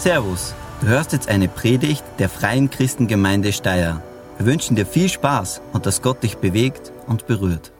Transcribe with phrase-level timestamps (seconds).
[0.00, 4.02] Servus, du hörst jetzt eine Predigt der Freien Christengemeinde Steyr.
[4.38, 7.70] Wir wünschen dir viel Spaß und dass Gott dich bewegt und berührt.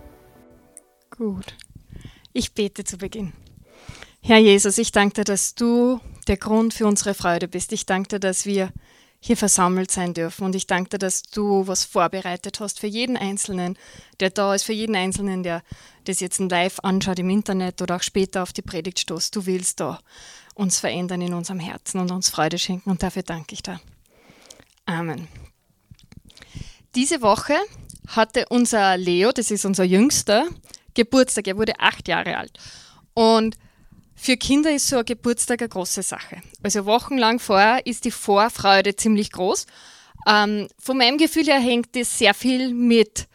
[1.09, 1.56] Gut.
[2.35, 3.33] Ich bete zu Beginn.
[4.21, 5.98] Herr Jesus, ich danke dir, dass du
[6.28, 7.72] der Grund für unsere Freude bist.
[7.72, 8.71] Ich danke dir, dass wir
[9.18, 10.44] hier versammelt sein dürfen.
[10.44, 13.78] Und ich danke dir, dass du was vorbereitet hast für jeden Einzelnen,
[14.21, 15.62] der da ist, für jeden Einzelnen, der
[16.05, 19.34] das jetzt live anschaut im Internet oder auch später auf die Predigt stoßt.
[19.34, 20.00] Du willst da
[20.55, 22.91] uns verändern in unserem Herzen und uns Freude schenken.
[22.91, 23.80] Und dafür danke ich dir.
[24.87, 25.29] Amen.
[26.95, 27.56] Diese Woche
[28.09, 30.48] hatte unser Leo, das ist unser Jüngster,
[30.95, 31.47] Geburtstag.
[31.47, 32.59] Er wurde acht Jahre alt.
[33.15, 33.56] Und
[34.15, 36.42] für Kinder ist so ein Geburtstag eine große Sache.
[36.62, 39.67] Also wochenlang vorher ist die Vorfreude ziemlich groß.
[40.27, 43.28] Ähm, von meinem Gefühl her hängt das sehr viel mit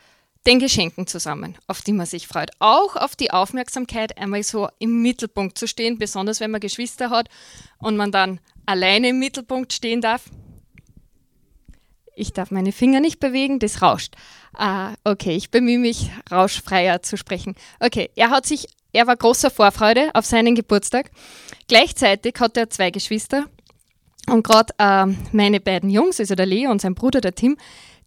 [0.45, 2.51] den Geschenken zusammen, auf die man sich freut.
[2.59, 7.29] Auch auf die Aufmerksamkeit, einmal so im Mittelpunkt zu stehen, besonders wenn man Geschwister hat
[7.79, 10.23] und man dann alleine im Mittelpunkt stehen darf.
[12.15, 14.15] Ich darf meine Finger nicht bewegen, das rauscht.
[14.53, 17.55] Ah, okay, ich bemühe mich, rauschfreier zu sprechen.
[17.79, 21.11] Okay, er hat sich er war großer Vorfreude auf seinen Geburtstag.
[21.67, 23.43] Gleichzeitig hat er zwei Geschwister.
[24.27, 27.57] Und gerade äh, meine beiden Jungs, also der Leo und sein Bruder, der Tim,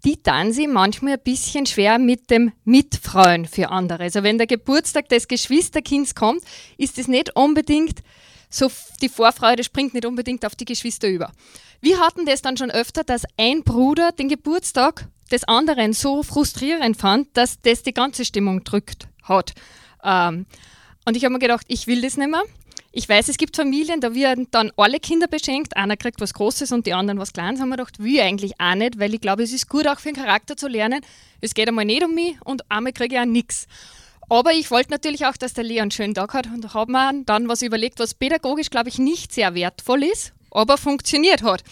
[0.05, 4.05] die dann sie manchmal ein bisschen schwer mit dem Mitfreuen für andere.
[4.05, 6.43] Also wenn der Geburtstag des Geschwisterkinds kommt,
[6.77, 8.03] ist es nicht unbedingt
[8.51, 8.71] so,
[9.03, 11.33] die Vorfreude springt nicht unbedingt auf die Geschwister über.
[11.81, 16.97] Wir hatten das dann schon öfter, dass ein Bruder den Geburtstag des anderen so frustrierend
[16.97, 19.53] fand, dass das die ganze Stimmung drückt hat.
[20.03, 20.47] Ähm,
[21.05, 22.43] und ich habe mir gedacht, ich will das nicht mehr.
[22.91, 25.77] Ich weiß, es gibt Familien, da werden dann alle Kinder beschenkt.
[25.77, 27.61] Einer kriegt was Großes und die anderen was Kleines.
[27.61, 30.09] Haben wir gedacht, ich eigentlich auch nicht, weil ich glaube, es ist gut auch für
[30.09, 31.03] den Charakter zu lernen.
[31.41, 33.67] Es geht einmal nicht um mich und einmal kriege ich auch nichts.
[34.31, 37.23] Aber ich wollte natürlich auch, dass der Leo einen schönen Tag hat und habe mir
[37.25, 41.63] dann was überlegt, was pädagogisch, glaube ich, nicht sehr wertvoll ist, aber funktioniert hat.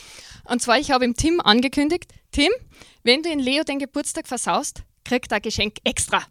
[0.45, 2.51] Und zwar, ich habe ihm Tim angekündigt, Tim,
[3.03, 6.23] wenn du in Leo den Geburtstag versaust, kriegt er ein Geschenk extra.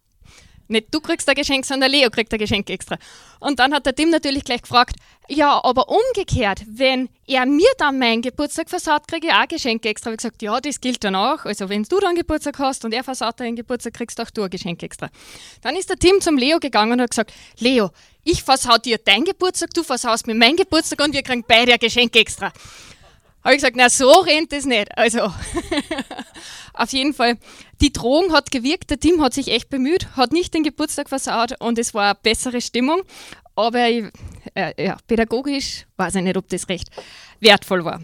[0.68, 2.98] Nicht du kriegst ein Geschenk, sondern Leo kriegt ein Geschenk extra.
[3.40, 4.96] Und dann hat der Tim natürlich gleich gefragt,
[5.28, 10.12] ja, aber umgekehrt, wenn er mir dann meinen Geburtstag versaut, kriege ich auch Geschenk extra.
[10.12, 11.46] Ich gesagt, ja, das gilt dann auch.
[11.46, 14.50] Also wenn du dann Geburtstag hast und er versaut deinen Geburtstag, kriegst auch du ein
[14.50, 15.10] Geschenk extra.
[15.62, 17.90] Dann ist der Tim zum Leo gegangen und hat gesagt, Leo,
[18.24, 21.80] ich versau dir deinen Geburtstag, du versaust mir meinen Geburtstag und wir kriegen beide ein
[21.80, 22.52] Geschenk extra.
[23.46, 24.98] Habe ich gesagt, na so rennt es nicht.
[24.98, 25.32] Also
[26.74, 27.38] auf jeden Fall,
[27.80, 31.54] die Drohung hat gewirkt, der Tim hat sich echt bemüht, hat nicht den Geburtstag versaut
[31.62, 33.04] und es war eine bessere Stimmung.
[33.56, 34.04] Aber äh,
[34.84, 36.90] ja, pädagogisch weiß ich nicht, ob das recht
[37.40, 38.02] wertvoll war.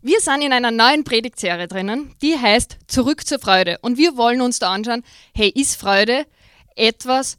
[0.00, 3.76] Wir sind in einer neuen Predigtserie drinnen, die heißt Zurück zur Freude.
[3.82, 6.24] Und wir wollen uns da anschauen, hey, ist Freude
[6.76, 7.36] etwas,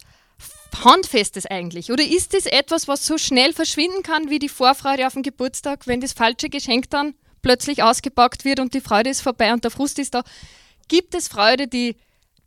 [0.83, 1.91] Handfestes eigentlich?
[1.91, 5.88] Oder ist es etwas, was so schnell verschwinden kann wie die Vorfreude auf den Geburtstag,
[5.88, 9.72] wenn das falsche Geschenk dann plötzlich ausgepackt wird und die Freude ist vorbei und der
[9.72, 10.23] Frust ist da?
[10.88, 11.95] Gibt es Freude, die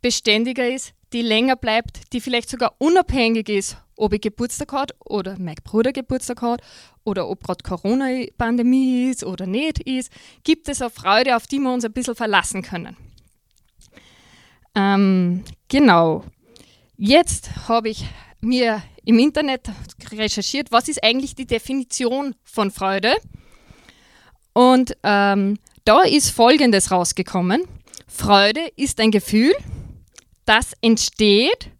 [0.01, 5.37] beständiger ist, die länger bleibt, die vielleicht sogar unabhängig ist, ob ich Geburtstag hat oder
[5.37, 6.61] mein Bruder Geburtstag hat
[7.03, 10.11] oder ob gerade Corona-Pandemie ist oder nicht ist?
[10.43, 12.97] Gibt es eine Freude, auf die wir uns ein bisschen verlassen können?
[14.73, 16.23] Ähm, genau.
[17.03, 18.05] Jetzt habe ich
[18.41, 19.71] mir im Internet
[20.11, 23.15] recherchiert, was ist eigentlich die Definition von Freude.
[24.53, 27.63] Und ähm, da ist Folgendes rausgekommen.
[28.05, 29.51] Freude ist ein Gefühl,
[30.45, 31.71] das entsteht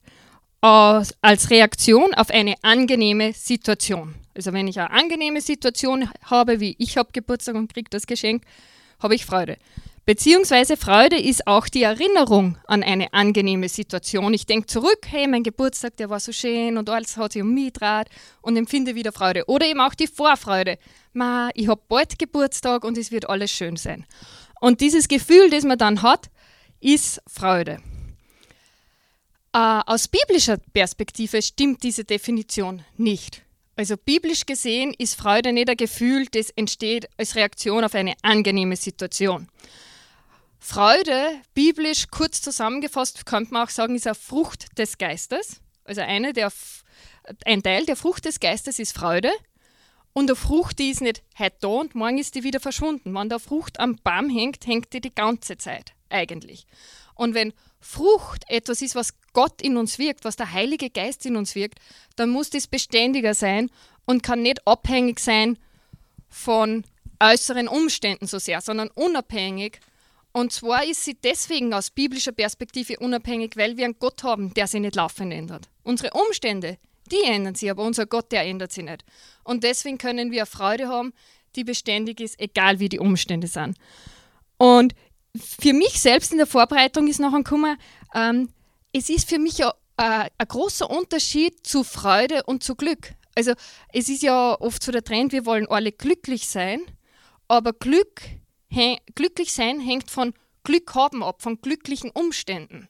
[0.62, 4.16] aus, als Reaktion auf eine angenehme Situation.
[4.36, 8.44] Also wenn ich eine angenehme Situation habe, wie ich habe Geburtstag und kriege das Geschenk,
[9.00, 9.60] habe ich Freude.
[10.06, 14.34] Beziehungsweise Freude ist auch die Erinnerung an eine angenehme Situation.
[14.34, 17.53] Ich denke zurück, hey, mein Geburtstag, der war so schön und alles hat sich um
[17.53, 18.07] mich gedreht
[18.41, 19.45] und empfinde wieder Freude.
[19.47, 20.79] Oder eben auch die Vorfreude.
[21.13, 24.06] Ma, ich habe bald Geburtstag und es wird alles schön sein.
[24.59, 26.31] Und dieses Gefühl, das man dann hat,
[26.79, 27.79] ist Freude.
[29.53, 33.44] Äh, aus biblischer Perspektive stimmt diese Definition nicht.
[33.75, 38.75] Also biblisch gesehen ist Freude nicht ein Gefühl, das entsteht als Reaktion auf eine angenehme
[38.75, 39.47] Situation.
[40.63, 45.60] Freude, biblisch kurz zusammengefasst, könnte man auch sagen, ist eine Frucht des Geistes.
[45.86, 46.54] Also eine der,
[47.46, 49.31] ein Teil der Frucht des Geistes ist Freude.
[50.13, 53.12] Und eine Frucht, die ist nicht heute da und morgen ist die wieder verschwunden.
[53.16, 56.68] Wenn da Frucht am Baum hängt, hängt die die ganze Zeit eigentlich.
[57.16, 61.38] Und wenn Frucht etwas ist, was Gott in uns wirkt, was der Heilige Geist in
[61.38, 61.80] uns wirkt,
[62.16, 63.72] dann muss das beständiger sein
[64.06, 65.57] und kann nicht abhängig sein
[66.30, 66.84] von
[67.19, 69.80] äußeren Umständen so sehr, sondern unabhängig
[70.33, 74.68] und zwar ist sie deswegen aus biblischer Perspektive unabhängig, weil wir einen Gott haben, der
[74.68, 75.69] sich nicht laufend ändert.
[75.83, 76.78] Unsere Umstände,
[77.12, 79.04] die ändern sich, aber unser Gott, der ändert sich nicht.
[79.44, 81.13] Und deswegen können wir Freude haben,
[81.56, 83.78] die beständig ist, egal wie die Umstände sind.
[84.57, 84.94] Und
[85.36, 87.78] für mich selbst in der Vorbereitung ist noch ein Kummer,
[88.13, 88.50] ähm,
[88.94, 93.13] es ist für mich äh, ein großer Unterschied zu Freude und zu Glück.
[93.36, 93.54] Also
[93.94, 96.81] es ist ja oft so der Trend, wir wollen alle glücklich sein,
[97.48, 98.22] aber Glück,
[99.15, 100.33] glücklich sein hängt von
[100.63, 102.88] Glück haben ab, von glücklichen Umständen.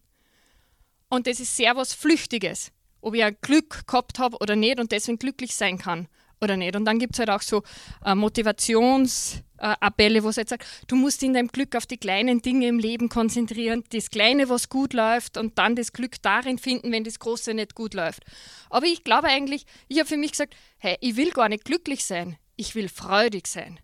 [1.10, 4.92] Und das ist sehr was Flüchtiges, ob ich ein Glück gehabt habe oder nicht und
[4.92, 6.08] deswegen glücklich sein kann
[6.42, 6.76] oder nicht.
[6.76, 7.64] Und dann gibt es halt auch so
[8.06, 12.42] äh, Motivationsappelle, äh, wo es halt sagt, du musst in deinem Glück auf die kleinen
[12.42, 16.92] Dinge im Leben konzentrieren, das Kleine, was gut läuft und dann das Glück darin finden,
[16.92, 18.24] wenn das Große nicht gut läuft.
[18.70, 22.06] Aber ich glaube eigentlich, ich habe für mich gesagt, hey, ich will gar nicht glücklich
[22.06, 23.80] sein, ich will freudig sein.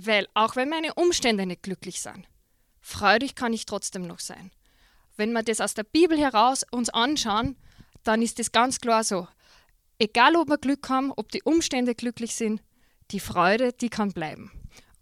[0.00, 2.28] Weil auch wenn meine Umstände nicht glücklich sind,
[2.80, 4.52] freudig kann ich trotzdem noch sein.
[5.16, 7.56] Wenn wir das aus der Bibel heraus uns anschauen,
[8.04, 9.26] dann ist das ganz klar so.
[9.98, 12.62] Egal, ob wir Glück haben, ob die Umstände glücklich sind,
[13.10, 14.52] die Freude, die kann bleiben.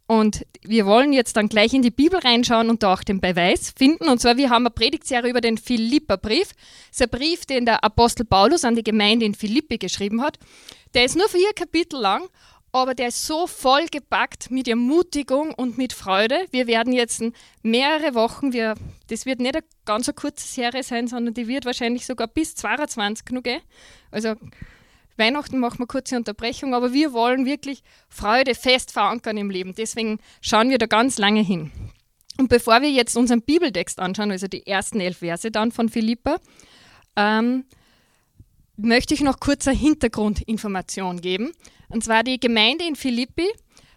[0.06, 3.74] Und wir wollen jetzt dann gleich in die Bibel reinschauen und da auch den Beweis
[3.76, 4.08] finden.
[4.08, 6.54] Und zwar, wir haben eine Predigtserie über den Philipperbrief.
[6.88, 10.38] Das ist ein Brief, den der Apostel Paulus an die Gemeinde in Philippi geschrieben hat.
[10.94, 12.28] Der ist nur vier Kapitel lang,
[12.76, 16.46] aber der ist so voll gepackt mit Ermutigung und mit Freude.
[16.50, 17.22] Wir werden jetzt
[17.62, 18.74] mehrere Wochen, wir,
[19.08, 22.54] das wird nicht eine ganz eine kurze Serie sein, sondern die wird wahrscheinlich sogar bis
[22.54, 23.60] 22 noch gehen.
[24.10, 24.34] Also
[25.16, 29.74] Weihnachten machen wir kurze Unterbrechung, aber wir wollen wirklich Freude fest verankern im Leben.
[29.74, 31.72] Deswegen schauen wir da ganz lange hin.
[32.38, 36.38] Und bevor wir jetzt unseren Bibeltext anschauen, also die ersten elf Verse dann von Philippa,
[37.16, 37.64] ähm,
[38.76, 41.52] möchte ich noch kurze Hintergrundinformation geben.
[41.88, 43.48] Und zwar die Gemeinde in Philippi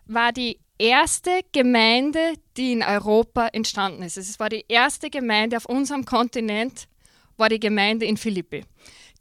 [0.05, 4.17] war die erste Gemeinde, die in Europa entstanden ist.
[4.17, 6.87] Es war die erste Gemeinde auf unserem Kontinent,
[7.37, 8.65] war die Gemeinde in Philippi.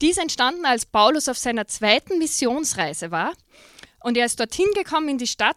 [0.00, 3.32] Die ist entstanden, als Paulus auf seiner zweiten Missionsreise war.
[4.00, 5.56] Und er ist dorthin gekommen in die Stadt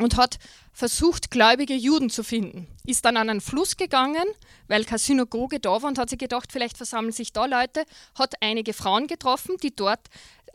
[0.00, 0.38] und hat
[0.72, 2.66] versucht, gläubige Juden zu finden.
[2.84, 4.24] Ist dann an einen Fluss gegangen,
[4.66, 7.84] weil keine Synagoge da war und hat sich gedacht, vielleicht versammeln sich da Leute.
[8.18, 10.00] Hat einige Frauen getroffen, die dort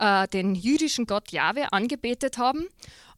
[0.00, 2.66] äh, den jüdischen Gott Jahwe angebetet haben.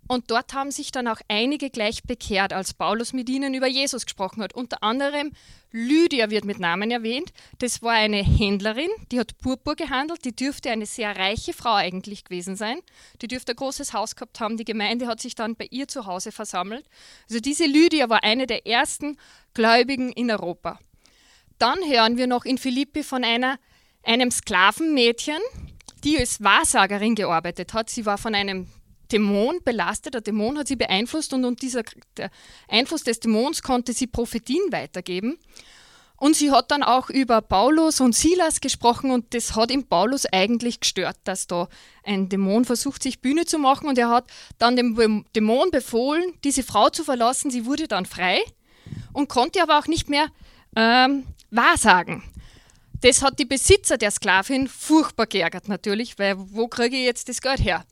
[0.09, 4.05] Und dort haben sich dann auch einige gleich bekehrt, als Paulus mit ihnen über Jesus
[4.05, 4.53] gesprochen hat.
[4.53, 5.33] Unter anderem
[5.71, 7.33] Lydia wird mit Namen erwähnt.
[7.61, 10.25] Das war eine Händlerin, die hat Purpur gehandelt.
[10.25, 12.79] Die dürfte eine sehr reiche Frau eigentlich gewesen sein.
[13.23, 14.57] Die dürfte ein großes Haus gehabt haben.
[14.57, 16.85] Die Gemeinde hat sich dann bei ihr zu Hause versammelt.
[17.29, 19.17] Also diese Lydia war eine der ersten
[19.55, 20.81] Gläubigen in Europa.
[21.59, 23.57] Dann hören wir noch in Philippi von einer,
[24.03, 25.41] einem Sklavenmädchen,
[26.05, 27.91] die als Wahrsagerin gearbeitet hat.
[27.91, 28.69] Sie war von einem
[29.13, 31.83] Dämon belastet, der Dämon hat sie beeinflusst und, und dieser
[32.69, 35.39] Einfluss des Dämons konnte sie Prophetien weitergeben.
[36.17, 40.25] Und sie hat dann auch über Paulus und Silas gesprochen und das hat ihm Paulus
[40.25, 41.69] eigentlich gestört, dass da
[42.05, 44.27] ein Dämon versucht, sich Bühne zu machen und er hat
[44.59, 47.51] dann dem Dämon befohlen, diese Frau zu verlassen.
[47.51, 48.39] Sie wurde dann frei
[49.13, 50.29] und konnte aber auch nicht mehr
[50.77, 52.23] ähm, wahrsagen.
[53.03, 57.41] Das hat die Besitzer der Sklavin furchtbar geärgert natürlich, weil wo kriege ich jetzt das
[57.41, 57.85] Geld her?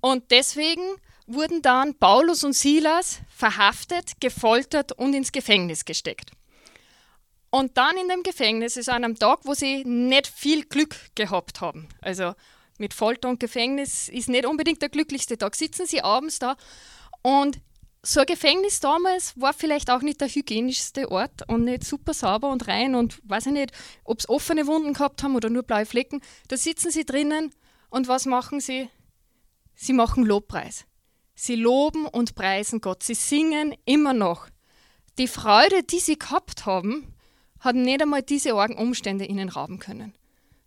[0.00, 0.82] Und deswegen
[1.26, 6.30] wurden dann Paulus und Silas verhaftet, gefoltert und ins Gefängnis gesteckt.
[7.50, 11.60] Und dann in dem Gefängnis ist an einem Tag, wo sie nicht viel Glück gehabt
[11.60, 11.88] haben.
[12.00, 12.34] Also
[12.78, 15.56] mit Folter und Gefängnis ist nicht unbedingt der glücklichste Tag.
[15.56, 16.56] Sitzen sie abends da
[17.22, 17.58] und
[18.02, 22.50] so ein Gefängnis damals war vielleicht auch nicht der hygienischste Ort und nicht super sauber
[22.50, 23.72] und rein und weiß ich nicht,
[24.04, 26.20] ob sie offene Wunden gehabt haben oder nur blaue Flecken.
[26.48, 27.50] Da sitzen sie drinnen
[27.90, 28.88] und was machen sie?
[29.74, 30.84] Sie machen Lobpreis.
[31.34, 33.02] Sie loben und preisen Gott.
[33.02, 34.48] Sie singen immer noch.
[35.18, 37.14] Die Freude, die sie gehabt haben,
[37.60, 40.17] hat nicht einmal diese argen Umstände ihnen rauben können.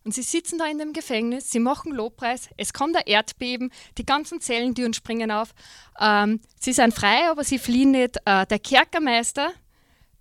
[0.04, 4.06] Und sie sitzen da in dem Gefängnis, sie machen Lobpreis, es kommt ein Erdbeben, die
[4.06, 5.54] ganzen Zellen, die uns springen auf.
[6.00, 8.18] Ähm, sie sind frei, aber sie fliehen nicht.
[8.26, 9.54] Äh, der Kerkermeister,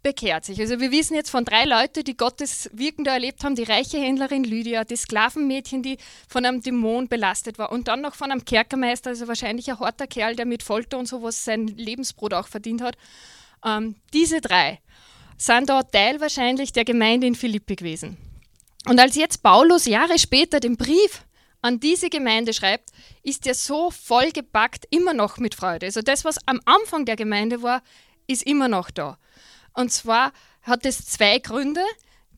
[0.02, 0.60] bekehrt sich.
[0.60, 3.98] Also wir wissen jetzt von drei Leuten, die Gottes Wirken da erlebt haben, die reiche
[3.98, 8.44] Händlerin Lydia, das Sklavenmädchen, die von einem Dämon belastet war und dann noch von einem
[8.44, 12.82] Kerkermeister, also wahrscheinlich ein harter Kerl, der mit Folter und sowas sein Lebensbrot auch verdient
[12.82, 12.96] hat.
[13.64, 14.80] Ähm, diese drei
[15.36, 18.16] sind da Teil wahrscheinlich der Gemeinde in Philippi gewesen.
[18.86, 21.24] Und als jetzt Paulus Jahre später den Brief
[21.62, 22.90] an diese Gemeinde schreibt,
[23.22, 25.86] ist er so vollgepackt immer noch mit Freude.
[25.86, 27.82] Also das, was am Anfang der Gemeinde war,
[28.26, 29.18] ist immer noch da.
[29.74, 30.32] Und zwar
[30.62, 31.82] hat es zwei Gründe.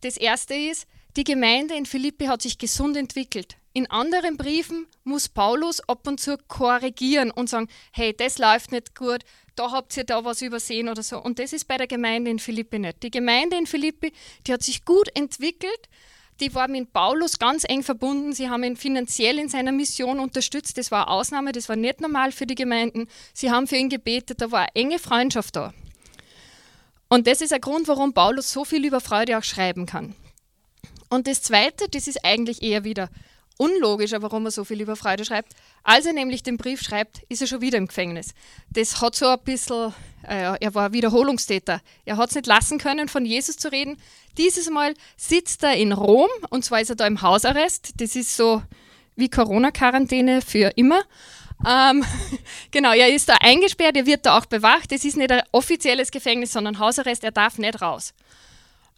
[0.00, 3.56] Das erste ist, die Gemeinde in Philippi hat sich gesund entwickelt.
[3.74, 8.94] In anderen Briefen muss Paulus ab und zu korrigieren und sagen, hey, das läuft nicht
[8.94, 9.20] gut,
[9.56, 11.22] da habt ihr da was übersehen oder so.
[11.22, 13.02] Und das ist bei der Gemeinde in Philippi nicht.
[13.02, 14.12] Die Gemeinde in Philippi,
[14.46, 15.88] die hat sich gut entwickelt,
[16.42, 18.32] die war mit Paulus ganz eng verbunden.
[18.32, 20.76] Sie haben ihn finanziell in seiner Mission unterstützt.
[20.76, 23.06] Das war eine Ausnahme, das war nicht normal für die Gemeinden.
[23.32, 25.72] Sie haben für ihn gebetet, da war eine enge Freundschaft da.
[27.08, 30.14] Und das ist ein Grund, warum Paulus so viel über Freude auch schreiben kann.
[31.08, 33.08] Und das Zweite, das ist eigentlich eher wieder
[33.62, 35.54] unlogischer, warum er so viel über Freude schreibt.
[35.84, 38.34] Als er nämlich den Brief schreibt, ist er schon wieder im Gefängnis.
[38.70, 39.94] Das hat so ein bisschen,
[40.26, 41.80] äh, er war Wiederholungstäter.
[42.04, 43.96] Er hat es nicht lassen können, von Jesus zu reden.
[44.36, 47.92] Dieses Mal sitzt er in Rom und zwar ist er da im Hausarrest.
[48.00, 48.62] Das ist so
[49.14, 51.02] wie Corona-Quarantäne für immer.
[51.64, 52.04] Ähm,
[52.72, 54.90] genau, er ist da eingesperrt, er wird da auch bewacht.
[54.90, 58.12] Es ist nicht ein offizielles Gefängnis, sondern Hausarrest, er darf nicht raus.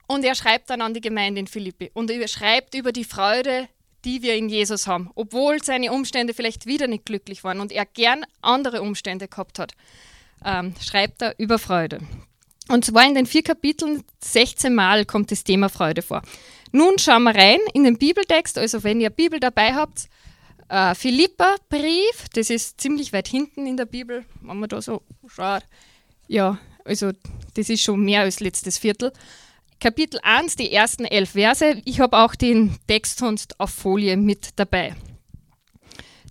[0.06, 3.68] Und er schreibt dann an die Gemeinde in Philippi und er schreibt über die Freude,
[4.04, 7.86] die wir in Jesus haben, obwohl seine Umstände vielleicht wieder nicht glücklich waren und er
[7.86, 9.72] gern andere Umstände gehabt hat,
[10.44, 12.00] ähm, schreibt er über Freude.
[12.68, 16.22] Und zwar in den vier Kapiteln 16 Mal kommt das Thema Freude vor.
[16.72, 20.08] Nun schauen wir rein in den Bibeltext, also wenn ihr Bibel dabei habt,
[20.68, 25.62] äh, Philippa-Brief, das ist ziemlich weit hinten in der Bibel, wenn man da so schaut.
[26.26, 27.12] Ja, also
[27.54, 29.12] das ist schon mehr als letztes Viertel.
[29.80, 31.80] Kapitel 1, die ersten elf Verse.
[31.84, 34.94] Ich habe auch den Text sonst auf Folie mit dabei.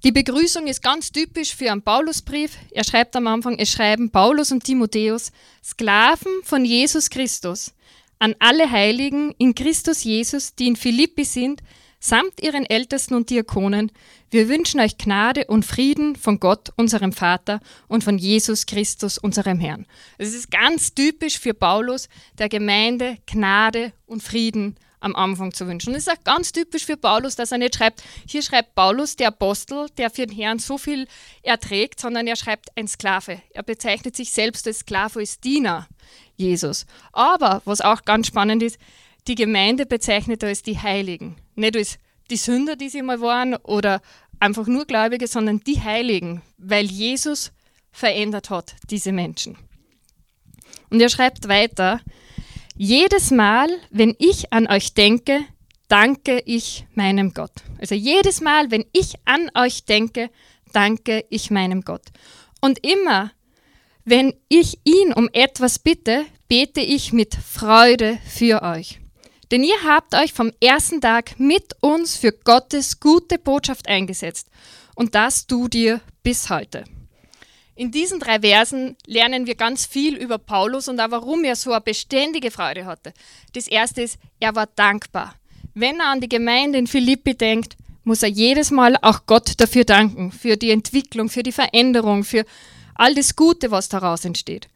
[0.03, 2.57] Die Begrüßung ist ganz typisch für einen Paulusbrief.
[2.71, 5.31] Er schreibt am Anfang, es schreiben Paulus und Timotheus,
[5.63, 7.73] Sklaven von Jesus Christus,
[8.19, 11.61] an alle Heiligen in Christus Jesus, die in Philippi sind,
[12.03, 13.89] samt ihren Ältesten und Diakonen.
[14.29, 19.57] Wir wünschen euch Gnade und Frieden von Gott, unserem Vater, und von Jesus Christus, unserem
[19.57, 19.85] Herrn.
[20.17, 25.89] Es ist ganz typisch für Paulus, der Gemeinde Gnade und Frieden am Anfang zu wünschen.
[25.91, 29.15] Und es ist auch ganz typisch für Paulus, dass er nicht schreibt, hier schreibt Paulus,
[29.15, 31.07] der Apostel, der für den Herrn so viel
[31.41, 33.41] erträgt, sondern er schreibt ein Sklave.
[33.51, 35.87] Er bezeichnet sich selbst als Sklave, als Diener
[36.35, 36.85] Jesus.
[37.13, 38.77] Aber, was auch ganz spannend ist,
[39.27, 41.37] die Gemeinde bezeichnet als die Heiligen.
[41.55, 41.97] Nicht als
[42.29, 44.01] die Sünder, die sie mal waren oder
[44.39, 47.51] einfach nur Gläubige, sondern die Heiligen, weil Jesus
[47.91, 49.57] verändert hat, diese Menschen.
[50.89, 52.01] Und er schreibt weiter,
[52.75, 55.41] jedes Mal, wenn ich an euch denke,
[55.87, 57.51] danke ich meinem Gott.
[57.79, 60.29] Also jedes Mal, wenn ich an euch denke,
[60.71, 62.01] danke ich meinem Gott.
[62.61, 63.31] Und immer,
[64.05, 68.99] wenn ich ihn um etwas bitte, bete ich mit Freude für euch.
[69.51, 74.47] Denn ihr habt euch vom ersten Tag mit uns für Gottes gute Botschaft eingesetzt.
[74.95, 76.85] Und das tut ihr bis heute.
[77.75, 81.71] In diesen drei Versen lernen wir ganz viel über Paulus und auch warum er so
[81.71, 83.13] eine beständige Freude hatte.
[83.53, 85.35] Das erste ist, er war dankbar.
[85.73, 89.85] Wenn er an die Gemeinde in Philippi denkt, muss er jedes Mal auch Gott dafür
[89.85, 92.45] danken, für die Entwicklung, für die Veränderung, für
[92.93, 94.67] all das Gute, was daraus entsteht.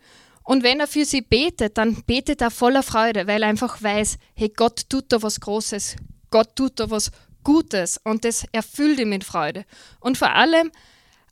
[0.48, 4.18] Und wenn er für sie betet, dann betet er voller Freude, weil er einfach weiß,
[4.34, 5.98] hey, Gott tut da was Großes,
[6.32, 7.12] Gott tut da was
[7.44, 9.66] Gutes und das erfüllt ihn mit Freude.
[10.00, 10.72] Und vor allem,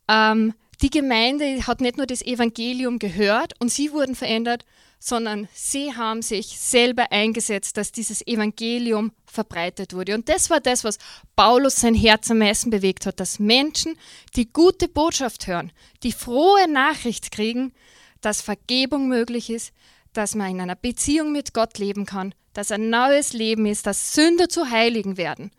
[0.06, 4.66] ähm, die Gemeinde hat nicht nur das Evangelium gehört und sie wurden verändert,
[4.98, 10.14] sondern sie haben sich selber eingesetzt, dass dieses Evangelium verbreitet wurde.
[10.14, 10.98] Und das war das, was
[11.36, 13.96] Paulus sein Herz am meisten bewegt hat, dass Menschen
[14.36, 17.72] die gute Botschaft hören, die frohe Nachricht kriegen,
[18.20, 19.72] dass Vergebung möglich ist,
[20.12, 24.14] dass man in einer Beziehung mit Gott leben kann, dass ein neues Leben ist, dass
[24.14, 25.50] Sünder zu Heiligen werden.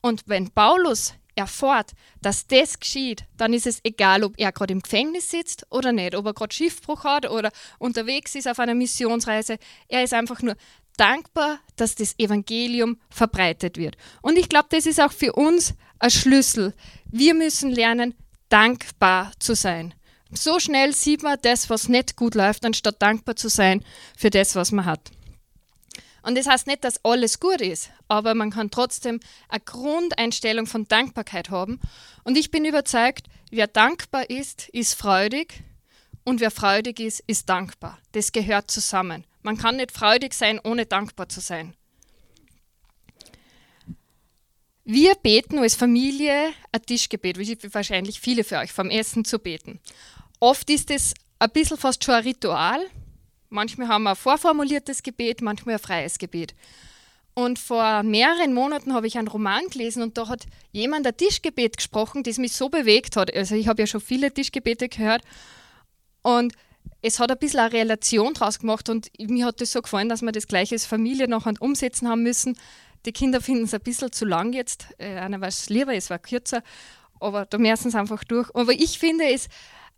[0.00, 4.80] Und wenn Paulus erfährt, dass das geschieht, dann ist es egal, ob er gerade im
[4.80, 9.58] Gefängnis sitzt oder nicht, ob er gerade Schiffbruch hat oder unterwegs ist auf einer Missionsreise.
[9.88, 10.56] Er ist einfach nur
[10.96, 13.96] dankbar, dass das Evangelium verbreitet wird.
[14.20, 16.74] Und ich glaube, das ist auch für uns ein Schlüssel.
[17.06, 18.14] Wir müssen lernen,
[18.48, 19.94] dankbar zu sein.
[20.34, 23.84] So schnell sieht man das, was nicht gut läuft, anstatt dankbar zu sein
[24.16, 25.10] für das, was man hat.
[26.22, 30.86] Und das heißt nicht, dass alles gut ist, aber man kann trotzdem eine Grundeinstellung von
[30.86, 31.80] Dankbarkeit haben.
[32.24, 35.62] Und ich bin überzeugt, wer dankbar ist, ist freudig
[36.24, 37.98] und wer freudig ist, ist dankbar.
[38.12, 39.24] Das gehört zusammen.
[39.42, 41.74] Man kann nicht freudig sein, ohne dankbar zu sein.
[44.84, 49.80] Wir beten als Familie ein Tischgebet, wie wahrscheinlich viele für euch, vom Essen zu beten.
[50.42, 52.80] Oft ist es ein bisschen fast schon ein Ritual.
[53.48, 56.56] Manchmal haben wir ein vorformuliertes Gebet, manchmal ein freies Gebet.
[57.34, 61.76] Und vor mehreren Monaten habe ich einen Roman gelesen und da hat jemand ein Tischgebet
[61.76, 63.32] gesprochen, das mich so bewegt hat.
[63.32, 65.22] Also ich habe ja schon viele Tischgebete gehört
[66.22, 66.54] und
[67.02, 70.22] es hat ein bisschen eine Relation draus gemacht und mir hat das so gefallen, dass
[70.22, 72.58] wir das gleiche als Familie noch umsetzen haben müssen.
[73.06, 74.88] Die Kinder finden es ein bisschen zu lang jetzt.
[74.98, 76.64] Äh, einer weiß lieber, es war kürzer,
[77.20, 78.52] aber da müssen sie einfach durch.
[78.56, 79.48] Aber ich finde es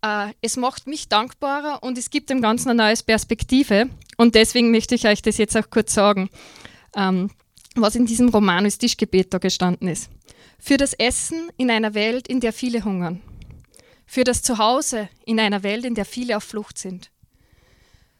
[0.05, 3.89] äh, es macht mich dankbarer und es gibt dem Ganzen eine neue Perspektive.
[4.17, 6.29] Und deswegen möchte ich euch das jetzt auch kurz sagen.
[6.95, 7.31] Ähm,
[7.75, 10.09] was in diesem Romanus Tischgebet da gestanden ist.
[10.59, 13.21] Für das Essen in einer Welt, in der viele hungern.
[14.05, 17.11] Für das Zuhause in einer Welt, in der viele auf Flucht sind.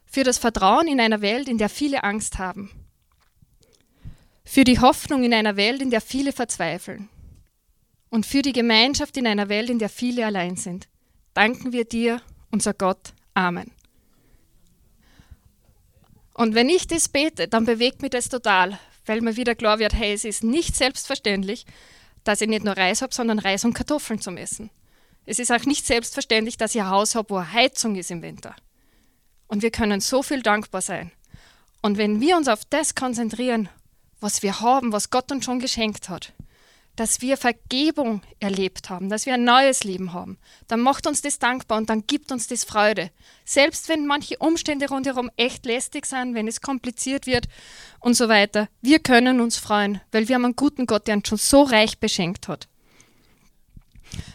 [0.04, 2.70] Für das Vertrauen in einer Welt, in der viele Angst haben.
[4.44, 7.08] Für die Hoffnung in einer Welt, in der viele verzweifeln.
[8.10, 10.88] Und für die Gemeinschaft in einer Welt, in der viele allein sind.
[11.36, 13.12] Danken wir dir, unser Gott.
[13.34, 13.70] Amen.
[16.32, 19.92] Und wenn ich das bete, dann bewegt mich das total, weil mir wieder klar wird,
[19.92, 21.66] hey, es ist nicht selbstverständlich,
[22.24, 24.70] dass ich nicht nur Reis habe, sondern Reis und Kartoffeln zum Essen.
[25.26, 28.56] Es ist auch nicht selbstverständlich, dass ich ein Haus habe, wo Heizung ist im Winter.
[29.46, 31.12] Und wir können so viel dankbar sein.
[31.82, 33.68] Und wenn wir uns auf das konzentrieren,
[34.20, 36.32] was wir haben, was Gott uns schon geschenkt hat,
[36.96, 41.38] dass wir Vergebung erlebt haben, dass wir ein neues Leben haben, dann macht uns das
[41.38, 43.10] dankbar und dann gibt uns das Freude.
[43.44, 47.46] Selbst wenn manche Umstände rundherum echt lästig sind, wenn es kompliziert wird
[48.00, 51.28] und so weiter, wir können uns freuen, weil wir haben einen guten Gott, der uns
[51.28, 52.68] schon so reich beschenkt hat.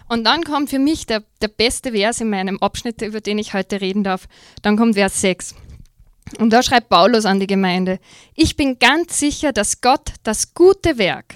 [0.08, 3.54] Und dann kommt für mich der, der beste Vers in meinem Abschnitt, über den ich
[3.54, 4.28] heute reden darf.
[4.62, 5.56] Dann kommt Vers 6.
[6.40, 8.00] Und da schreibt Paulus an die Gemeinde,
[8.36, 11.36] ich bin ganz sicher, dass Gott das gute Werk,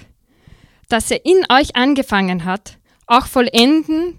[0.88, 4.18] das er in euch angefangen hat, auch vollenden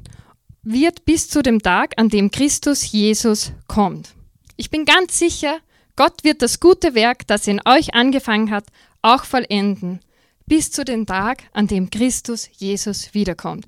[0.64, 4.10] wird bis zu dem Tag, an dem Christus Jesus kommt.
[4.58, 5.60] Ich bin ganz sicher,
[5.96, 8.66] Gott wird das gute Werk, das er in euch angefangen hat,
[9.02, 10.00] auch vollenden,
[10.46, 13.66] bis zu dem Tag, an dem Christus Jesus wiederkommt.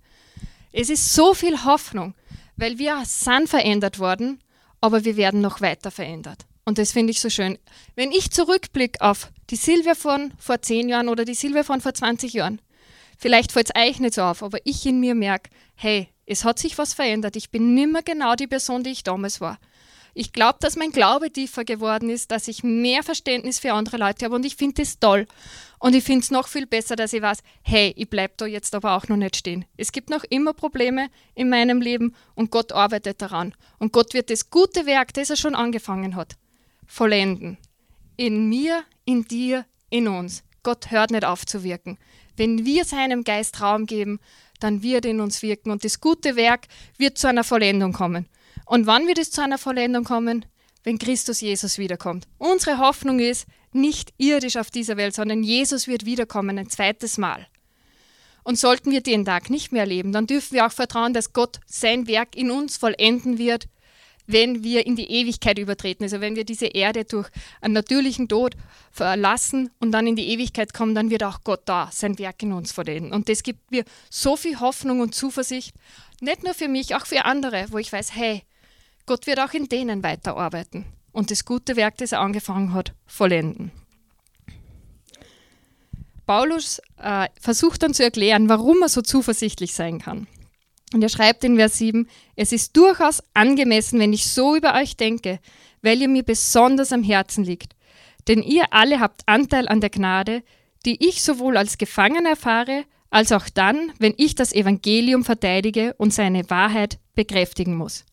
[0.71, 2.13] Es ist so viel Hoffnung,
[2.57, 4.39] weil wir sind verändert worden,
[4.81, 6.45] aber wir werden noch weiter verändert.
[6.65, 7.57] Und das finde ich so schön.
[7.95, 11.93] Wenn ich zurückblicke auf die Silvia von vor zehn Jahren oder die Silvia von vor
[11.93, 12.61] 20 Jahren,
[13.21, 16.57] Vielleicht fällt es euch nicht so auf, aber ich in mir merke, hey, es hat
[16.57, 17.35] sich was verändert.
[17.35, 19.59] Ich bin nimmer genau die Person, die ich damals war.
[20.13, 24.23] Ich glaube, dass mein Glaube tiefer geworden ist, dass ich mehr Verständnis für andere Leute
[24.23, 25.27] habe und ich finde das toll.
[25.79, 28.73] Und ich finde es noch viel besser, dass ich weiß, hey, ich bleibe da jetzt
[28.73, 29.65] aber auch noch nicht stehen.
[29.75, 33.53] Es gibt noch immer Probleme in meinem Leben und Gott arbeitet daran.
[33.79, 36.37] Und Gott wird das gute Werk, das er schon angefangen hat,
[36.87, 37.57] vollenden.
[38.15, 40.43] In mir, in dir, in uns.
[40.63, 41.97] Gott hört nicht auf zu wirken.
[42.39, 44.21] Wenn wir seinem Geist Raum geben,
[44.61, 48.29] dann wird in uns wirken und das gute Werk wird zu einer Vollendung kommen.
[48.65, 50.45] Und wann wird es zu einer Vollendung kommen?
[50.85, 52.29] Wenn Christus Jesus wiederkommt.
[52.37, 57.45] Unsere Hoffnung ist nicht irdisch auf dieser Welt, sondern Jesus wird wiederkommen ein zweites Mal.
[58.43, 61.59] Und sollten wir den Tag nicht mehr erleben, dann dürfen wir auch vertrauen, dass Gott
[61.65, 63.67] sein Werk in uns vollenden wird
[64.31, 66.03] wenn wir in die Ewigkeit übertreten.
[66.03, 67.29] Also wenn wir diese Erde durch
[67.61, 68.55] einen natürlichen Tod
[68.91, 72.53] verlassen und dann in die Ewigkeit kommen, dann wird auch Gott da sein Werk in
[72.53, 73.11] uns vollenden.
[73.11, 75.75] Und das gibt mir so viel Hoffnung und Zuversicht,
[76.21, 78.43] nicht nur für mich, auch für andere, wo ich weiß, hey,
[79.05, 83.71] Gott wird auch in denen weiterarbeiten und das gute Werk, das er angefangen hat, vollenden.
[86.27, 90.27] Paulus äh, versucht dann zu erklären, warum er so zuversichtlich sein kann.
[90.93, 94.97] Und er schreibt in Vers 7, es ist durchaus angemessen, wenn ich so über euch
[94.97, 95.39] denke,
[95.81, 97.75] weil ihr mir besonders am Herzen liegt.
[98.27, 100.43] Denn ihr alle habt Anteil an der Gnade,
[100.85, 106.13] die ich sowohl als Gefangener erfahre, als auch dann, wenn ich das Evangelium verteidige und
[106.13, 108.05] seine Wahrheit bekräftigen muss.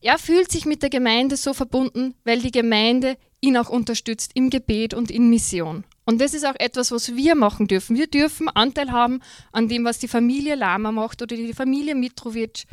[0.00, 4.50] Er fühlt sich mit der Gemeinde so verbunden, weil die Gemeinde ihn auch unterstützt im
[4.50, 5.84] Gebet und in Mission.
[6.06, 7.96] Und das ist auch etwas, was wir machen dürfen.
[7.96, 12.64] Wir dürfen Anteil haben an dem, was die Familie Lama macht oder die Familie Mitrovic,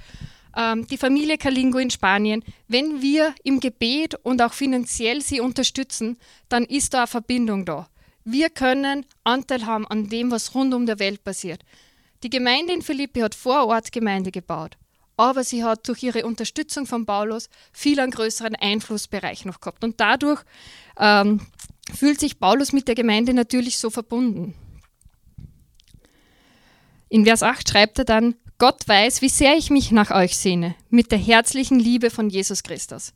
[0.56, 2.43] ähm, die Familie Kalingo in Spanien.
[2.67, 6.17] Wenn wir im Gebet und auch finanziell sie unterstützen,
[6.48, 7.89] dann ist da eine Verbindung da.
[8.24, 11.63] Wir können Anteil haben an dem, was rund um der Welt passiert.
[12.22, 14.78] Die Gemeinde in Philippi hat vor Ort Gemeinde gebaut,
[15.17, 19.84] aber sie hat durch ihre Unterstützung von Paulus viel einen größeren Einflussbereich noch gehabt.
[19.84, 20.41] Und dadurch
[21.00, 21.41] ähm,
[21.91, 24.54] fühlt sich Paulus mit der Gemeinde natürlich so verbunden.
[27.10, 30.76] In Vers 8 schreibt er dann, Gott weiß, wie sehr ich mich nach euch sehne,
[30.89, 33.13] mit der herzlichen Liebe von Jesus Christus.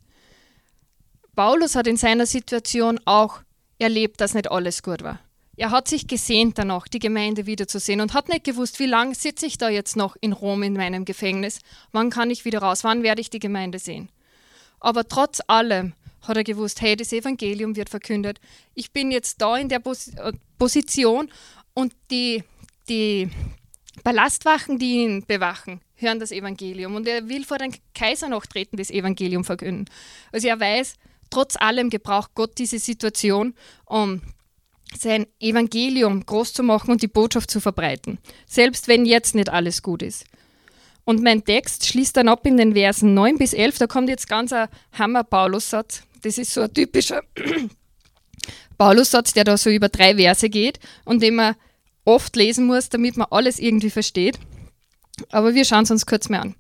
[1.36, 3.40] Paulus hat in seiner Situation auch
[3.80, 5.20] erlebt, dass nicht alles gut war.
[5.56, 9.48] Er hat sich gesehnt danach, die Gemeinde wiederzusehen und hat nicht gewusst, wie lange sitze
[9.48, 11.60] ich da jetzt noch in Rom in meinem Gefängnis,
[11.92, 14.10] wann kann ich wieder raus, wann werde ich die Gemeinde sehen.
[14.80, 15.94] Aber trotz allem
[16.28, 18.40] hat er gewusst, hey, das Evangelium wird verkündet.
[18.74, 21.30] Ich bin jetzt da in der Pos äh, Position
[21.74, 22.44] und die,
[22.90, 23.30] die
[24.04, 26.96] Ballastwachen, die ihn bewachen, hören das Evangelium.
[26.96, 29.86] Und er will vor den Kaiser noch treten, das Evangelium verkünden.
[30.32, 30.96] Also er weiß,
[31.30, 33.54] trotz allem gebraucht Gott diese Situation,
[33.86, 34.22] um
[34.98, 38.20] sein Evangelium groß zu machen und die Botschaft zu verbreiten.
[38.48, 40.26] Selbst wenn jetzt nicht alles gut ist.
[41.04, 43.78] Und mein Text schließt dann ab in den Versen 9 bis 11.
[43.78, 46.04] Da kommt jetzt ganz ein Hammer-Paulus-Satz.
[46.22, 47.22] Das ist so ein typischer
[48.78, 51.56] Paulus-Satz, der da so über drei Verse geht und den man
[52.06, 54.40] oft lesen muss, damit man alles irgendwie versteht.
[55.30, 56.56] Aber wir schauen es uns kurz mal an.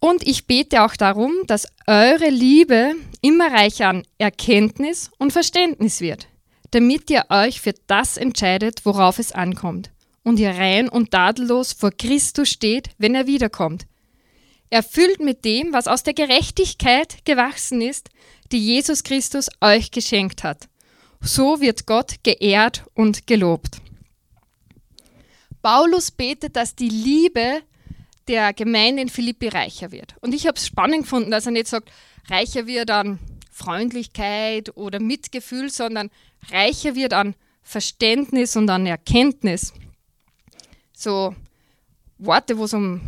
[0.00, 6.28] Und ich bete auch darum, dass eure Liebe immer reicher an Erkenntnis und Verständnis wird,
[6.70, 9.90] damit ihr euch für das entscheidet, worauf es ankommt,
[10.22, 13.86] und ihr rein und tadellos vor Christus steht, wenn er wiederkommt.
[14.68, 18.10] Erfüllt mit dem, was aus der Gerechtigkeit gewachsen ist,
[18.52, 20.68] die Jesus Christus euch geschenkt hat.
[21.20, 23.80] So wird Gott geehrt und gelobt.
[25.62, 27.62] Paulus betet, dass die Liebe
[28.28, 30.14] der Gemeinde in Philippi reicher wird.
[30.20, 31.90] Und ich habe es spannend gefunden, dass er nicht sagt,
[32.28, 33.18] reicher wird an
[33.50, 36.10] Freundlichkeit oder Mitgefühl, sondern
[36.50, 39.72] reicher wird an Verständnis und an Erkenntnis.
[40.92, 41.34] So
[42.18, 43.00] Worte, wo es um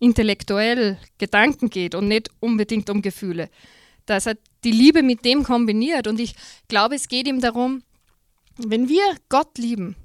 [0.00, 3.48] intellektuell Gedanken geht und nicht unbedingt um Gefühle.
[4.06, 6.06] Dass er die Liebe mit dem kombiniert.
[6.06, 6.34] Und ich
[6.68, 7.82] glaube, es geht ihm darum,
[8.56, 9.96] wenn wir Gott lieben,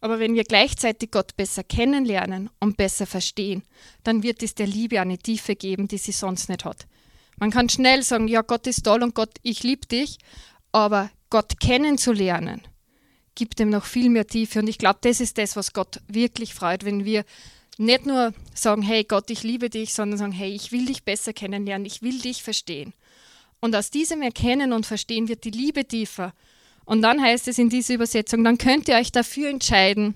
[0.00, 3.62] aber wenn wir gleichzeitig Gott besser kennenlernen und besser verstehen,
[4.02, 6.86] dann wird es der Liebe eine Tiefe geben, die sie sonst nicht hat.
[7.36, 10.18] Man kann schnell sagen, ja, Gott ist toll und Gott, ich liebe dich,
[10.72, 12.62] aber Gott kennenzulernen,
[13.34, 14.58] gibt ihm noch viel mehr Tiefe.
[14.58, 17.24] Und ich glaube, das ist das, was Gott wirklich freut, wenn wir
[17.78, 21.32] nicht nur sagen, hey Gott, ich liebe dich, sondern sagen, hey, ich will dich besser
[21.32, 22.92] kennenlernen, ich will dich verstehen.
[23.62, 26.34] Und aus diesem Erkennen und Verstehen wird die Liebe tiefer
[26.84, 30.14] und dann heißt es in dieser Übersetzung, dann könnt ihr euch dafür entscheiden,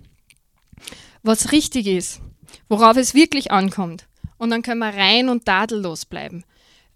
[1.22, 2.20] was richtig ist,
[2.68, 4.08] worauf es wirklich ankommt.
[4.36, 6.42] Und dann können wir rein und tadellos bleiben.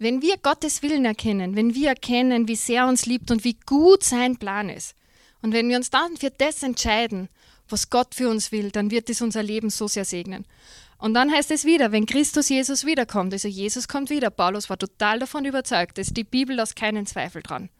[0.00, 3.56] Wenn wir Gottes Willen erkennen, wenn wir erkennen, wie sehr er uns liebt und wie
[3.64, 4.96] gut sein Plan ist,
[5.42, 7.28] und wenn wir uns dann für das entscheiden,
[7.68, 10.44] was Gott für uns will, dann wird es unser Leben so sehr segnen.
[11.00, 14.78] Und dann heißt es wieder, wenn Christus Jesus wiederkommt, also Jesus kommt wieder, Paulus war
[14.78, 17.70] total davon überzeugt, dass die Bibel lässt keinen Zweifel dran.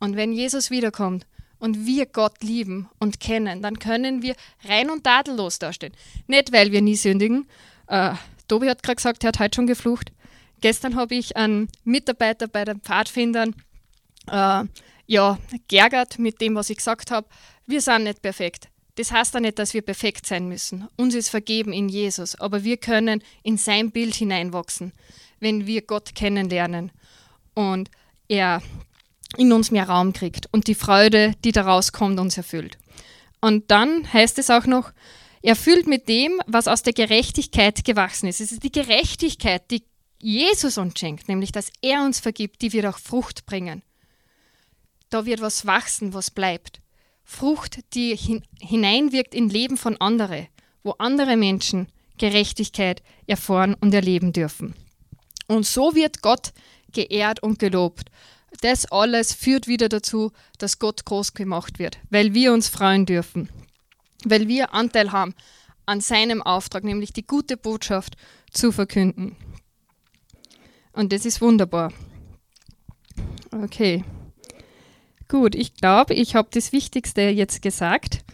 [0.00, 1.26] Und wenn Jesus wiederkommt
[1.58, 4.34] und wir Gott lieben und kennen, dann können wir
[4.64, 5.92] rein und tadellos dastehen.
[6.26, 7.46] Nicht, weil wir nie sündigen.
[7.86, 8.14] Äh,
[8.48, 10.12] Tobi hat gerade gesagt, er hat heute schon geflucht.
[10.62, 13.54] Gestern habe ich einen Mitarbeiter bei den Pfadfindern
[14.26, 14.64] äh,
[15.06, 17.28] ja, geärgert mit dem, was ich gesagt habe.
[17.66, 18.68] Wir sind nicht perfekt.
[18.98, 20.88] Das heißt ja nicht, dass wir perfekt sein müssen.
[20.96, 24.92] Uns ist vergeben in Jesus, aber wir können in sein Bild hineinwachsen,
[25.38, 26.90] wenn wir Gott kennenlernen.
[27.54, 27.92] Und
[28.26, 28.60] er
[29.36, 32.76] in uns mehr Raum kriegt und die Freude, die daraus kommt, uns erfüllt.
[33.40, 34.90] Und dann heißt es auch noch,
[35.42, 38.40] erfüllt mit dem, was aus der Gerechtigkeit gewachsen ist.
[38.40, 39.84] Es ist die Gerechtigkeit, die
[40.18, 43.84] Jesus uns schenkt, nämlich dass er uns vergibt, die wird auch Frucht bringen.
[45.08, 46.80] Da wird was wachsen, was bleibt.
[47.30, 48.16] Frucht, die
[48.60, 50.48] hineinwirkt in Leben von anderen,
[50.82, 54.74] wo andere Menschen Gerechtigkeit erfahren und erleben dürfen.
[55.46, 56.52] Und so wird Gott
[56.92, 58.10] geehrt und gelobt
[58.60, 63.48] das alles führt wieder dazu, dass Gott groß gemacht wird, weil wir uns freuen dürfen,
[64.24, 65.34] weil wir Anteil haben
[65.86, 68.16] an seinem Auftrag, nämlich die gute Botschaft
[68.50, 69.36] zu verkünden.
[70.92, 71.92] Und das ist wunderbar.
[73.52, 74.04] Okay.
[75.28, 78.24] Gut, ich glaube, ich habe das Wichtigste jetzt gesagt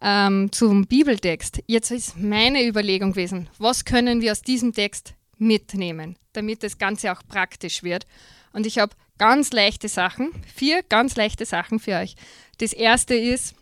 [0.00, 1.62] ähm, zum Bibeltext.
[1.66, 7.12] Jetzt ist meine Überlegung gewesen, was können wir aus diesem Text mitnehmen, damit das Ganze
[7.12, 8.06] auch praktisch wird.
[8.54, 12.16] Und ich habe ganz leichte Sachen, vier ganz leichte Sachen für euch.
[12.58, 13.54] Das erste ist,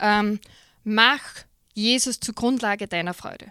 [0.00, 0.40] ähm,
[0.84, 1.20] mach
[1.74, 3.50] Jesus zur Grundlage deiner Freude.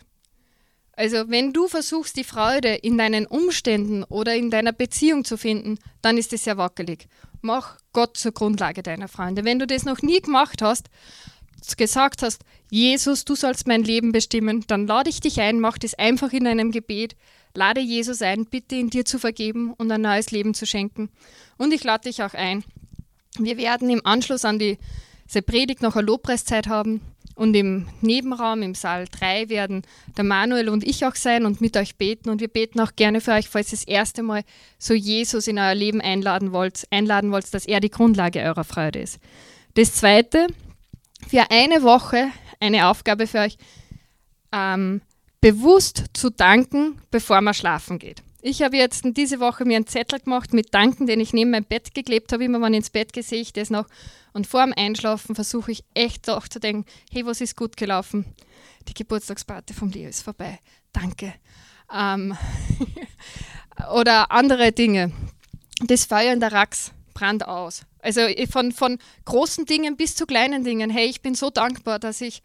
[1.01, 5.79] Also wenn du versuchst, die Freude in deinen Umständen oder in deiner Beziehung zu finden,
[6.03, 7.07] dann ist es sehr wackelig.
[7.41, 9.43] Mach Gott zur Grundlage deiner Freunde.
[9.43, 10.91] Wenn du das noch nie gemacht hast,
[11.75, 15.95] gesagt hast, Jesus, du sollst mein Leben bestimmen, dann lade ich dich ein, mach das
[15.95, 17.15] einfach in einem Gebet,
[17.55, 21.09] lade Jesus ein, bitte ihn dir zu vergeben und ein neues Leben zu schenken.
[21.57, 22.63] Und ich lade dich auch ein.
[23.39, 24.77] Wir werden im Anschluss an die,
[25.27, 27.01] diese Predigt noch eine Lobpreiszeit haben
[27.41, 29.81] und im Nebenraum, im Saal 3, werden
[30.15, 32.29] der Manuel und ich auch sein und mit euch beten.
[32.29, 34.43] Und wir beten auch gerne für euch, falls ihr das erste Mal
[34.77, 38.99] so Jesus in euer Leben einladen wollt, einladen wollt, dass er die Grundlage eurer Freude
[38.99, 39.19] ist.
[39.73, 40.45] Das Zweite,
[41.27, 42.27] für eine Woche
[42.59, 43.57] eine Aufgabe für euch,
[44.51, 45.01] ähm,
[45.39, 48.21] bewusst zu danken, bevor man schlafen geht.
[48.43, 51.63] Ich habe jetzt diese Woche mir einen Zettel gemacht mit Danken, den ich neben mein
[51.63, 52.43] Bett geklebt habe.
[52.43, 53.85] Immer wenn ich ins Bett gehe, sehe ich das noch.
[54.33, 58.25] Und vor dem Einschlafen versuche ich echt auch zu denken, hey, was ist gut gelaufen?
[58.87, 60.59] Die Geburtstagsparty vom Leo ist vorbei.
[60.91, 61.35] Danke.
[61.93, 62.35] Ähm
[63.93, 65.11] oder andere Dinge.
[65.83, 67.83] Das Feuer in der Rax brannt aus.
[67.99, 70.89] Also von, von großen Dingen bis zu kleinen Dingen.
[70.89, 72.41] Hey, ich bin so dankbar, dass ich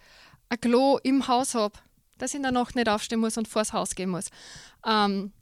[0.50, 1.78] ein Klo im Haus habe,
[2.18, 4.26] dass ich in der Nacht nicht aufstehen muss und vors Haus gehen muss.
[4.86, 5.32] Ähm,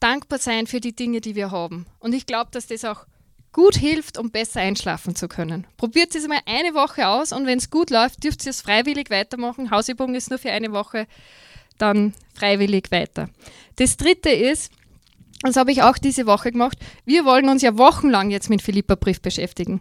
[0.00, 1.86] dankbar sein für die Dinge, die wir haben.
[1.98, 3.06] Und ich glaube, dass das auch
[3.52, 5.66] gut hilft, um besser einschlafen zu können.
[5.78, 9.08] Probiert es mal eine Woche aus und wenn es gut läuft, dürft ihr es freiwillig
[9.08, 9.70] weitermachen.
[9.70, 11.06] Hausübung ist nur für eine Woche,
[11.78, 13.30] dann freiwillig weiter.
[13.76, 14.70] Das dritte ist,
[15.40, 19.22] das habe ich auch diese Woche gemacht, wir wollen uns ja wochenlang jetzt mit Philippa-Brief
[19.22, 19.80] beschäftigen.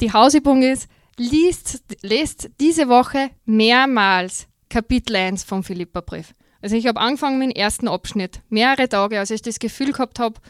[0.00, 0.88] Die Hausübung ist,
[1.18, 6.34] liest, lest diese Woche mehrmals Kapitel 1 vom Philippa-Brief.
[6.60, 10.18] Also ich habe angefangen mit dem ersten Abschnitt, mehrere Tage, als ich das Gefühl gehabt
[10.18, 10.40] habe,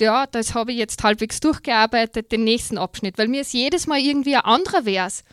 [0.00, 4.00] ja, das habe ich jetzt halbwegs durchgearbeitet, den nächsten Abschnitt, weil mir ist jedes Mal
[4.00, 5.24] irgendwie ein anderer Vers,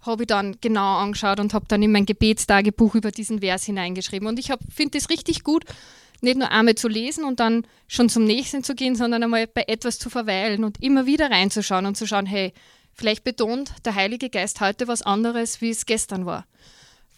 [0.00, 4.28] habe ich dann genau angeschaut und habe dann in mein Gebetstagebuch über diesen Vers hineingeschrieben.
[4.28, 5.64] Und ich finde es richtig gut,
[6.20, 9.64] nicht nur einmal zu lesen und dann schon zum nächsten zu gehen, sondern einmal bei
[9.66, 12.52] etwas zu verweilen und immer wieder reinzuschauen und zu schauen, hey,
[12.92, 16.46] vielleicht betont der Heilige Geist heute was anderes, wie es gestern war.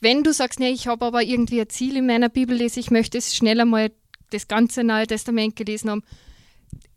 [0.01, 2.91] Wenn du sagst, nee, ich habe aber irgendwie ein Ziel in meiner Bibel lese, ich
[2.91, 3.93] möchte es schnell einmal
[4.31, 6.03] das ganze Neue Testament gelesen haben,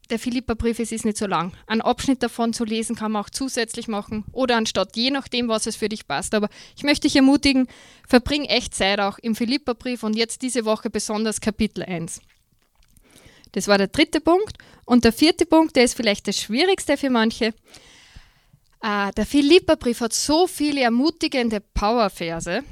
[0.10, 1.54] der Philippa-Brief ist nicht so lang.
[1.66, 5.66] Ein Abschnitt davon zu lesen kann man auch zusätzlich machen oder anstatt, je nachdem, was
[5.66, 6.36] es für dich passt.
[6.36, 7.68] Aber ich möchte dich ermutigen,
[8.08, 12.22] verbring echt Zeit auch im Philippa-Brief und jetzt diese Woche besonders Kapitel 1.
[13.54, 14.58] Das war der dritte Punkt.
[14.86, 17.54] Und der vierte Punkt, der ist vielleicht das Schwierigste für manche.
[18.82, 22.64] Äh, der Philippa-Brief hat so viele ermutigende Powerverse,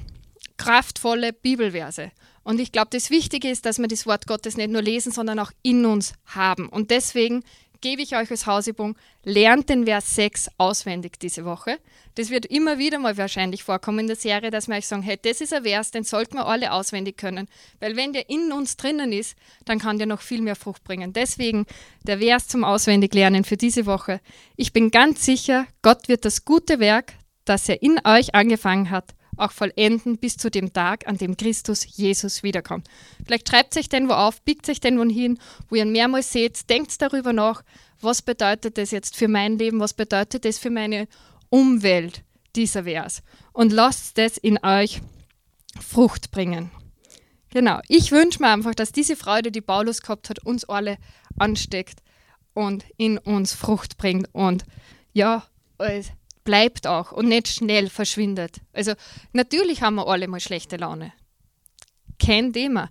[0.62, 2.12] kraftvolle Bibelverse.
[2.44, 5.40] Und ich glaube, das Wichtige ist, dass wir das Wort Gottes nicht nur lesen, sondern
[5.40, 6.70] auch in uns haben.
[6.70, 7.44] Und deswegen
[7.82, 11.80] gebe ich euch als Hausübung, lernt den Vers 6 auswendig diese Woche.
[12.16, 15.18] Das wird immer wieder mal wahrscheinlich vorkommen in der Serie, dass wir euch sagen, hey,
[15.20, 17.48] das ist ein Vers, den sollten wir alle auswendig können.
[17.80, 21.12] Weil wenn der in uns drinnen ist, dann kann der noch viel mehr Frucht bringen.
[21.14, 21.66] Deswegen
[22.04, 24.22] der Vers zum Auswendiglernen für diese Woche.
[24.56, 27.14] Ich bin ganz sicher, Gott wird das gute Werk,
[27.46, 31.86] das er in euch angefangen hat, auch vollenden bis zu dem Tag, an dem Christus
[31.98, 32.88] Jesus wiederkommt.
[33.26, 35.40] Vielleicht schreibt sich denn wo auf, biegt sich denn wo hin,
[35.70, 37.64] wo ihr ihn mehrmals seht, denkt darüber nach,
[38.02, 41.08] was bedeutet das jetzt für mein Leben, was bedeutet das für meine
[41.50, 42.24] Umwelt,
[42.56, 43.24] dieser Vers.
[43.54, 45.02] Und lasst das in euch
[45.80, 46.72] Frucht bringen.
[47.50, 50.98] Genau, ich wünsche mir einfach, dass diese Freude, die Paulus gehabt hat, uns alle
[51.38, 52.00] ansteckt
[52.54, 54.64] und in uns Frucht bringt und
[55.14, 55.44] ja,
[56.44, 58.62] bleibt auch und nicht schnell verschwindet.
[58.74, 58.94] Also
[59.34, 61.14] natürlich haben wir alle mal schlechte Laune.
[62.20, 62.90] Kein Thema.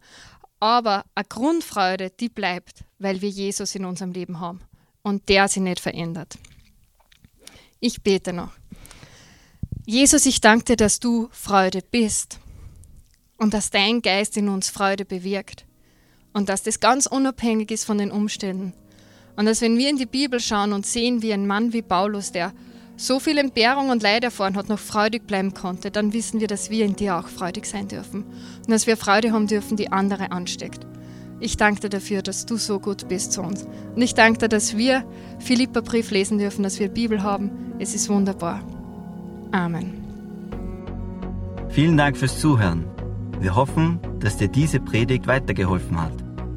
[0.59, 4.61] Aber eine Grundfreude, die bleibt, weil wir Jesus in unserem Leben haben
[5.03, 6.39] und der sich nicht verändert.
[7.81, 8.53] Ich bete noch.
[9.87, 12.39] Jesus, ich danke dir, dass du Freude bist
[13.39, 15.65] und dass dein Geist in uns Freude bewirkt
[16.33, 18.75] und dass das ganz unabhängig ist von den Umständen.
[19.37, 22.33] Und dass wenn wir in die Bibel schauen und sehen, wie ein Mann wie Paulus,
[22.33, 22.53] der
[23.01, 26.69] so viel Entbehrung und Leid erfahren hat, noch freudig bleiben konnte, dann wissen wir, dass
[26.69, 30.33] wir in dir auch freudig sein dürfen und dass wir Freude haben dürfen, die andere
[30.33, 30.87] ansteckt.
[31.41, 33.67] Ich danke dir dafür, dass du so gut bist zu uns.
[33.97, 35.05] Und ich danke dir, dass wir
[35.39, 37.51] Philippa Brief lesen dürfen, dass wir Bibel haben.
[37.79, 38.61] Es ist wunderbar.
[39.51, 39.95] Amen.
[41.71, 42.85] Vielen Dank fürs Zuhören.
[43.41, 46.13] Wir hoffen, dass dir diese Predigt weitergeholfen hat.